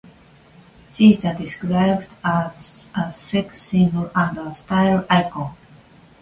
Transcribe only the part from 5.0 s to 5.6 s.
icon.